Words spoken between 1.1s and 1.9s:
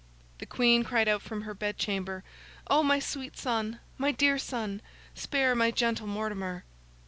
from her bed